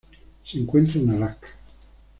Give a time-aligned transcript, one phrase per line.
[0.43, 1.49] Se encuentra en Alaska.